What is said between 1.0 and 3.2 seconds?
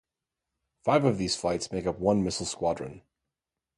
of these flights make up one missile squadron.